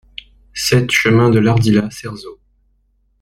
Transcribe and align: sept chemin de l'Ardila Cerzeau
sept 0.55 0.89
chemin 0.89 1.29
de 1.29 1.37
l'Ardila 1.37 1.91
Cerzeau 1.91 2.39